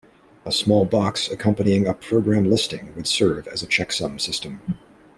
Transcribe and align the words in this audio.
A 0.45 0.51
small 0.51 0.85
box 0.85 1.29
accompanying 1.29 1.85
a 1.85 1.93
program 1.93 2.49
listing 2.49 2.91
would 2.95 3.05
serve 3.05 3.47
as 3.47 3.61
a 3.61 3.67
checksum 3.67 4.19
system. 4.19 4.59